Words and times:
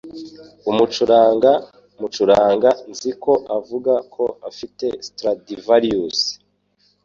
Umucuranga 0.69 1.51
mucuranga 1.99 2.69
nzi 2.91 3.11
ko 3.23 3.33
avuga 3.57 3.93
ko 4.13 4.23
afite 4.49 4.85
Stradivarius. 5.07 6.21